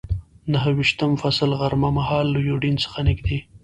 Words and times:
نهه 0.53 0.69
ویشتم 0.77 1.11
فصل، 1.21 1.49
غرمه 1.59 1.89
مهال 1.97 2.27
له 2.35 2.39
یوډین 2.49 2.75
څخه 2.83 2.99
نږدې. 3.07 3.37